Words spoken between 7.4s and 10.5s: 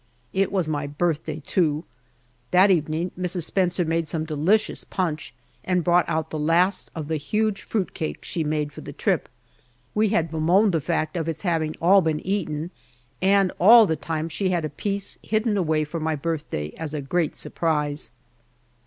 fruit cake she made for the trip. We had